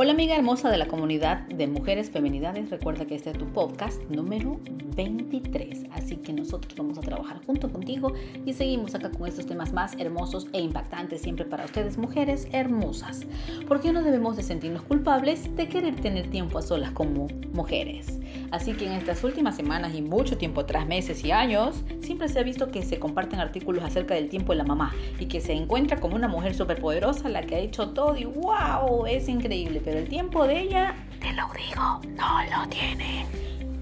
[0.00, 4.00] Hola amiga hermosa de la comunidad de mujeres feminidades, recuerda que este es tu podcast
[4.04, 4.60] número
[4.94, 8.12] 23, así que nosotros vamos a trabajar junto contigo
[8.46, 13.26] y seguimos acá con estos temas más hermosos e impactantes siempre para ustedes mujeres hermosas.
[13.66, 18.20] ¿Por qué no debemos de sentirnos culpables de querer tener tiempo a solas como mujeres?
[18.50, 22.38] Así que en estas últimas semanas y mucho tiempo atrás, meses y años, siempre se
[22.38, 25.52] ha visto que se comparten artículos acerca del tiempo de la mamá y que se
[25.52, 29.98] encuentra como una mujer superpoderosa la que ha hecho todo y wow, es increíble pero
[29.98, 33.26] el tiempo de ella, te lo digo, no lo tiene.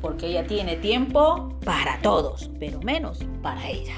[0.00, 3.94] Porque ella tiene tiempo para todos, pero menos para ella.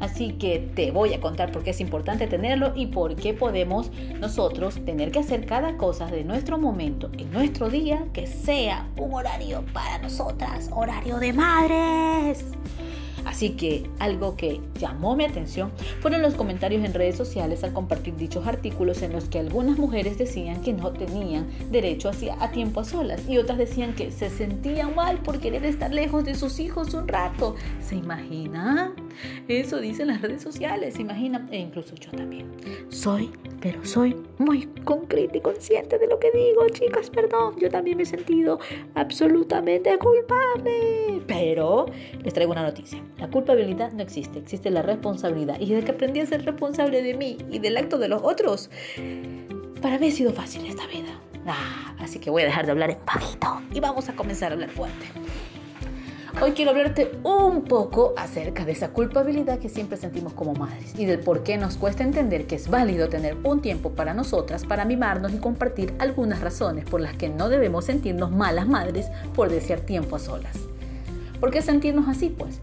[0.00, 3.90] Así que te voy a contar por qué es importante tenerlo y por qué podemos
[4.18, 9.14] nosotros tener que hacer cada cosa de nuestro momento, en nuestro día, que sea un
[9.14, 12.44] horario para nosotras, horario de madres.
[13.24, 18.16] Así que algo que llamó mi atención fueron los comentarios en redes sociales al compartir
[18.16, 22.10] dichos artículos en los que algunas mujeres decían que no tenían derecho
[22.40, 26.24] a tiempo a solas y otras decían que se sentían mal por querer estar lejos
[26.24, 27.56] de sus hijos un rato.
[27.80, 28.94] ¿Se imagina?
[29.48, 31.46] Eso dicen las redes sociales, ¿se imagina?
[31.50, 32.46] E incluso yo también.
[32.88, 33.30] Soy,
[33.60, 37.56] pero soy muy concreta y consciente de lo que digo, chicas, perdón.
[37.58, 38.58] Yo también me he sentido
[38.94, 41.20] absolutamente culpable.
[41.26, 41.86] Pero
[42.22, 43.02] les traigo una noticia.
[43.18, 45.58] La culpabilidad no existe, existe la responsabilidad.
[45.60, 48.70] Y desde que aprendí a ser responsable de mí y del acto de los otros,
[49.80, 51.20] para mí ha sido fácil esta vida.
[51.46, 54.54] Ah, así que voy a dejar de hablar en bajito y vamos a comenzar a
[54.54, 55.06] hablar fuerte.
[56.38, 61.04] Hoy quiero hablarte un poco acerca de esa culpabilidad que siempre sentimos como madres y
[61.04, 64.86] del por qué nos cuesta entender que es válido tener un tiempo para nosotras, para
[64.86, 69.80] mimarnos y compartir algunas razones por las que no debemos sentirnos malas madres por desear
[69.80, 70.56] tiempo a solas.
[71.40, 72.30] ¿Por qué sentirnos así?
[72.30, 72.60] Pues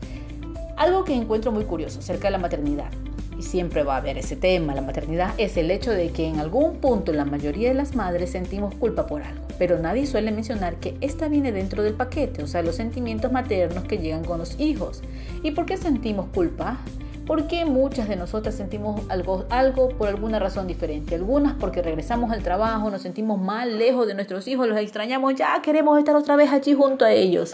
[0.77, 2.91] algo que encuentro muy curioso acerca de la maternidad,
[3.37, 6.39] y siempre va a haber ese tema, la maternidad, es el hecho de que en
[6.39, 10.75] algún punto la mayoría de las madres sentimos culpa por algo, pero nadie suele mencionar
[10.75, 14.59] que esta viene dentro del paquete, o sea, los sentimientos maternos que llegan con los
[14.59, 15.01] hijos.
[15.43, 16.79] ¿Y por qué sentimos culpa?
[17.27, 21.15] Porque muchas de nosotras sentimos algo, algo por alguna razón diferente.
[21.15, 25.61] Algunas porque regresamos al trabajo, nos sentimos mal, lejos de nuestros hijos, los extrañamos, ya
[25.61, 27.53] queremos estar otra vez allí junto a ellos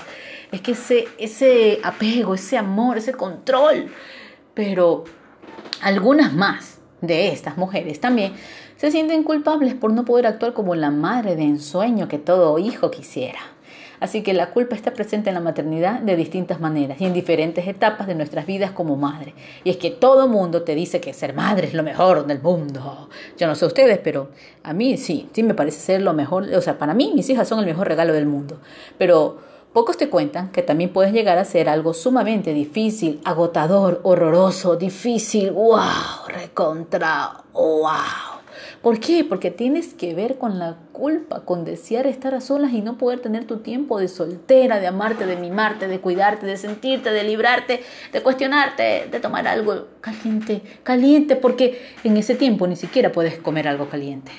[0.53, 3.91] es que ese, ese apego, ese amor, ese control.
[4.53, 5.03] Pero
[5.81, 8.33] algunas más de estas mujeres también
[8.77, 12.91] se sienten culpables por no poder actuar como la madre de ensueño que todo hijo
[12.91, 13.39] quisiera.
[14.03, 17.65] Así que la culpa está presente en la maternidad de distintas maneras y en diferentes
[17.65, 19.33] etapas de nuestras vidas como madre.
[19.63, 23.07] Y es que todo mundo te dice que ser madre es lo mejor del mundo.
[23.37, 24.27] Yo no sé ustedes, pero
[24.61, 26.53] a mí sí, sí me parece ser lo mejor.
[26.53, 28.59] O sea, para mí mis hijas son el mejor regalo del mundo.
[28.97, 29.37] Pero
[29.71, 35.49] Pocos te cuentan que también puedes llegar a ser algo sumamente difícil, agotador, horroroso, difícil,
[35.49, 38.32] wow, recontra, wow.
[38.83, 39.23] ¿Por qué?
[39.23, 43.21] Porque tienes que ver con la culpa, con desear estar a solas y no poder
[43.21, 47.81] tener tu tiempo de soltera, de amarte, de mimarte, de cuidarte, de sentirte, de librarte,
[48.11, 53.69] de cuestionarte, de tomar algo caliente, caliente, porque en ese tiempo ni siquiera puedes comer
[53.69, 54.33] algo caliente.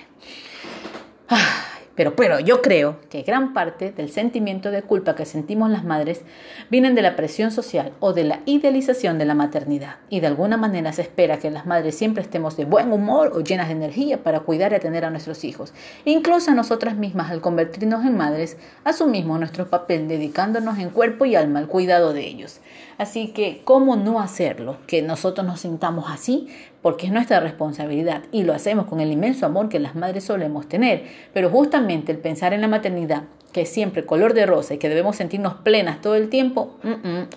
[1.31, 1.74] Ah.
[1.95, 6.23] Pero, pero yo creo que gran parte del sentimiento de culpa que sentimos las madres
[6.71, 9.97] vienen de la presión social o de la idealización de la maternidad.
[10.09, 13.41] Y de alguna manera se espera que las madres siempre estemos de buen humor o
[13.41, 15.73] llenas de energía para cuidar y atender a nuestros hijos.
[16.05, 21.37] Incluso a nosotras mismas, al convertirnos en madres, asumimos nuestro papel dedicándonos en cuerpo y
[21.37, 22.61] alma al cuidado de ellos.
[22.99, 24.79] Así que, ¿cómo no hacerlo?
[24.87, 26.49] Que nosotros nos sintamos así,
[26.85, 30.69] porque es nuestra responsabilidad y lo hacemos con el inmenso amor que las madres solemos
[30.69, 31.05] tener.
[31.33, 33.23] Pero justamente el pensar en la maternidad,
[33.53, 36.75] que es siempre color de rosa y que debemos sentirnos plenas todo el tiempo,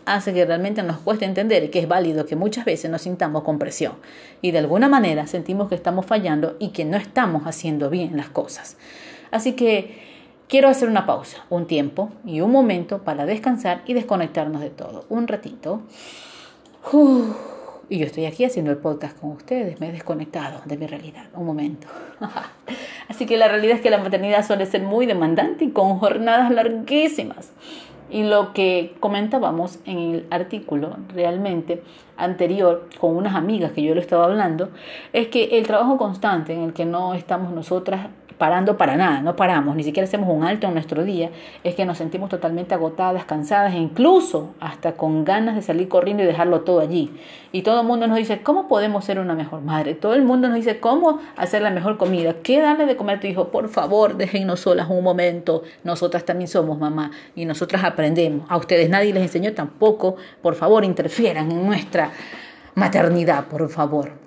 [0.04, 3.58] hace que realmente nos cueste entender que es válido que muchas veces nos sintamos con
[3.58, 3.94] presión
[4.42, 8.28] y de alguna manera sentimos que estamos fallando y que no estamos haciendo bien las
[8.28, 8.76] cosas.
[9.32, 9.98] Así que
[10.50, 15.06] quiero hacer una pausa, un tiempo y un momento para descansar y desconectarnos de todo.
[15.08, 15.84] Un ratito.
[17.90, 21.28] Y yo estoy aquí haciendo el podcast con ustedes, me he desconectado de mi realidad,
[21.34, 21.88] un momento.
[23.08, 26.52] Así que la realidad es que la maternidad suele ser muy demandante y con jornadas
[26.52, 27.52] larguísimas.
[28.10, 31.82] Y lo que comentábamos en el artículo realmente
[32.18, 34.70] anterior con unas amigas que yo le estaba hablando,
[35.14, 39.36] es que el trabajo constante en el que no estamos nosotras parando para nada, no
[39.36, 41.32] paramos, ni siquiera hacemos un alto en nuestro día,
[41.64, 46.24] es que nos sentimos totalmente agotadas, cansadas e incluso hasta con ganas de salir corriendo
[46.24, 47.12] y dejarlo todo allí.
[47.52, 49.96] Y todo el mundo nos dice, ¿cómo podemos ser una mejor madre?
[49.96, 52.36] Todo el mundo nos dice, ¿cómo hacer la mejor comida?
[52.44, 53.50] ¿Qué darle de comer a tu hijo?
[53.50, 55.64] Por favor, déjennos solas un momento.
[55.84, 58.46] Nosotras también somos mamá y nosotras aprendemos.
[58.50, 60.18] A ustedes nadie les enseñó tampoco.
[60.42, 62.12] Por favor, interfieran en nuestra
[62.76, 64.27] maternidad, por favor.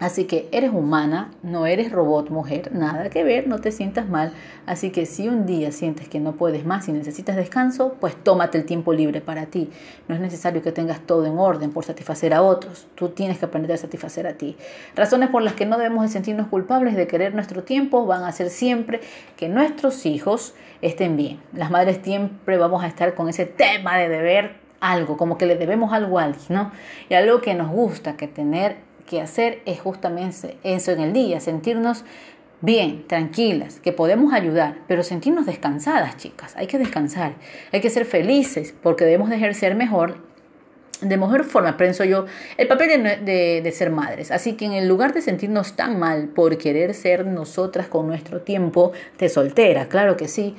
[0.00, 4.32] Así que eres humana, no eres robot mujer, nada que ver, no te sientas mal.
[4.64, 8.58] Así que si un día sientes que no puedes más y necesitas descanso, pues tómate
[8.58, 9.70] el tiempo libre para ti.
[10.06, 12.86] No es necesario que tengas todo en orden por satisfacer a otros.
[12.94, 14.56] Tú tienes que aprender a satisfacer a ti.
[14.94, 18.30] Razones por las que no debemos de sentirnos culpables de querer nuestro tiempo van a
[18.30, 19.00] ser siempre
[19.36, 21.40] que nuestros hijos estén bien.
[21.52, 25.56] Las madres siempre vamos a estar con ese tema de deber algo, como que le
[25.56, 26.70] debemos algo a alguien, ¿no?
[27.08, 31.40] Y algo que nos gusta, que tener que hacer es justamente eso en el día,
[31.40, 32.04] sentirnos
[32.60, 36.54] bien, tranquilas, que podemos ayudar, pero sentirnos descansadas, chicas.
[36.56, 37.34] Hay que descansar,
[37.72, 40.18] hay que ser felices, porque debemos de ejercer mejor,
[41.00, 42.26] de mejor forma, pienso yo,
[42.56, 44.30] el papel de, de ser madres.
[44.30, 48.92] Así que en lugar de sentirnos tan mal por querer ser nosotras con nuestro tiempo
[49.18, 50.54] de soltera, claro que sí,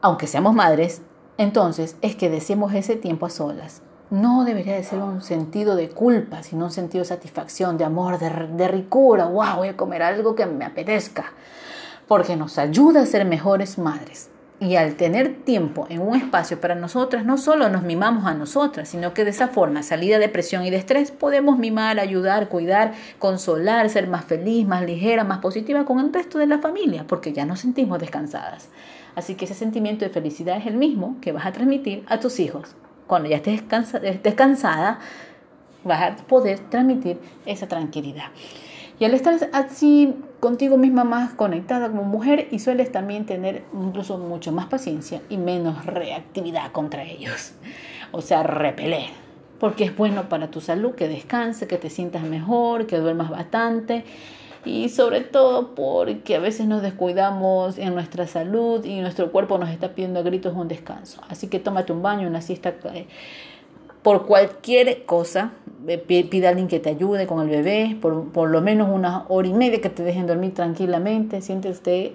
[0.00, 1.02] aunque seamos madres,
[1.36, 5.88] entonces es que deseemos ese tiempo a solas no debería de ser un sentido de
[5.88, 9.26] culpa, sino un sentido de satisfacción, de amor, de, ricura.
[9.26, 9.58] ¡Wow!
[9.58, 11.32] Voy a comer algo que me apetezca.
[12.08, 14.28] Porque nos ayuda a ser mejores madres.
[14.58, 18.88] Y al tener tiempo en un espacio para nosotras, no solo nos mimamos a nosotras,
[18.90, 22.92] sino que de esa forma, salida de presión y de estrés, podemos mimar, ayudar, cuidar,
[23.18, 27.32] consolar, ser más feliz, más ligera, más positiva con el resto de la familia, porque
[27.32, 28.68] ya nos sentimos descansadas.
[29.14, 32.38] Así que ese sentimiento de felicidad es el mismo que vas a transmitir a tus
[32.38, 32.74] hijos
[33.10, 33.64] cuando ya estés,
[34.22, 35.00] descansada,
[35.82, 38.26] vas a poder transmitir esa tranquilidad.
[39.00, 44.16] Y al estar así contigo misma más conectada como mujer y sueles también tener incluso
[44.16, 47.52] mucho más paciencia y menos reactividad contra ellos.
[48.12, 49.08] O sea, repeler.
[49.58, 54.04] Porque es bueno para tu salud que descanse, que te sientas mejor, que duermas bastante.
[54.64, 59.70] Y sobre todo porque a veces nos descuidamos en nuestra salud y nuestro cuerpo nos
[59.70, 61.22] está pidiendo a gritos un descanso.
[61.28, 63.06] Así que tómate un baño, una siesta eh,
[64.02, 65.52] por cualquier cosa,
[65.86, 69.24] eh, pide a alguien que te ayude con el bebé, por, por, lo menos una
[69.28, 72.14] hora y media que te dejen dormir tranquilamente, siéntete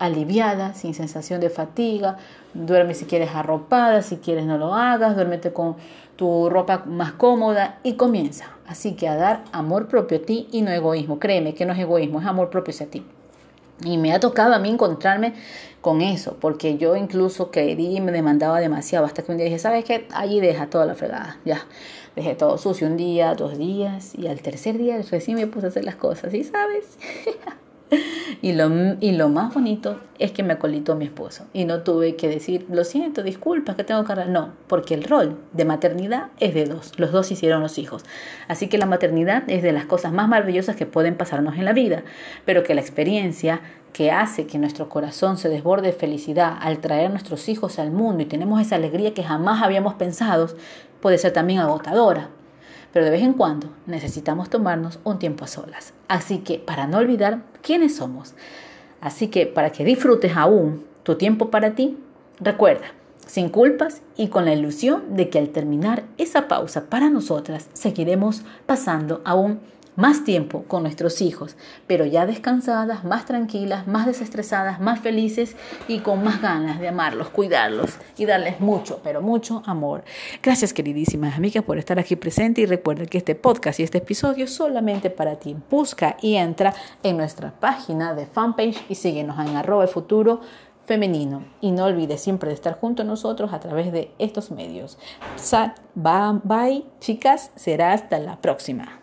[0.00, 2.16] aliviada, sin sensación de fatiga,
[2.54, 5.76] duerme si quieres arropada, si quieres no lo hagas, duérmete con
[6.16, 8.46] tu ropa más cómoda y comienza.
[8.66, 11.18] Así que a dar amor propio a ti y no egoísmo.
[11.18, 13.04] Créeme que no es egoísmo, es amor propio hacia ti.
[13.84, 15.34] Y me ha tocado a mí encontrarme
[15.80, 19.58] con eso, porque yo incluso quería y me demandaba demasiado, hasta que un día dije,
[19.58, 20.06] ¿sabes qué?
[20.12, 21.66] Allí deja toda la fregada, ya.
[22.16, 25.68] Dejé todo sucio un día, dos días, y al tercer día recién me puse a
[25.70, 26.98] hacer las cosas, ¿y sabes?
[28.42, 28.70] Y lo,
[29.00, 32.66] y lo más bonito es que me acolitó mi esposo y no tuve que decir,
[32.70, 34.14] lo siento, disculpa, que tengo que.
[34.26, 36.98] No, porque el rol de maternidad es de dos.
[36.98, 38.02] Los dos hicieron los hijos.
[38.48, 41.74] Así que la maternidad es de las cosas más maravillosas que pueden pasarnos en la
[41.74, 42.02] vida,
[42.46, 43.60] pero que la experiencia
[43.92, 48.22] que hace que nuestro corazón se desborde de felicidad al traer nuestros hijos al mundo
[48.22, 50.48] y tenemos esa alegría que jamás habíamos pensado,
[51.00, 52.30] puede ser también agotadora
[52.92, 55.94] pero de vez en cuando necesitamos tomarnos un tiempo a solas.
[56.08, 58.34] Así que para no olvidar quiénes somos,
[59.00, 61.96] así que para que disfrutes aún tu tiempo para ti,
[62.40, 62.86] recuerda,
[63.26, 68.42] sin culpas y con la ilusión de que al terminar esa pausa para nosotras seguiremos
[68.66, 69.60] pasando aún
[70.00, 71.56] más tiempo con nuestros hijos,
[71.86, 75.56] pero ya descansadas, más tranquilas, más desestresadas, más felices
[75.88, 80.02] y con más ganas de amarlos, cuidarlos y darles mucho, pero mucho amor.
[80.42, 84.46] Gracias queridísimas amigas por estar aquí presente y recuerda que este podcast y este episodio
[84.46, 85.54] es solamente para ti.
[85.70, 90.40] Busca y entra en nuestra página de fanpage y síguenos en arroba futuro
[90.86, 91.44] femenino.
[91.60, 94.98] Y no olvides siempre de estar junto a nosotros a través de estos medios.
[95.94, 97.52] Bye, bye, chicas.
[97.54, 98.99] Será hasta la próxima.